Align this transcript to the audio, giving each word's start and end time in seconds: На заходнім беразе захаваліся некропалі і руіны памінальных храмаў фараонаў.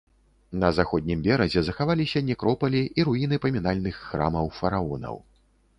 На 0.61 0.69
заходнім 0.77 1.21
беразе 1.27 1.63
захаваліся 1.67 2.23
некропалі 2.31 2.81
і 3.01 3.07
руіны 3.11 3.35
памінальных 3.45 3.95
храмаў 4.09 4.55
фараонаў. 4.61 5.15